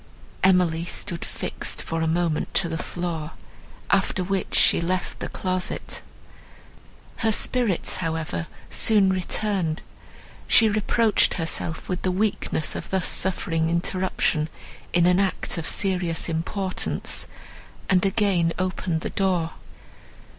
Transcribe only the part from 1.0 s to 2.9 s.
fixed for a moment to the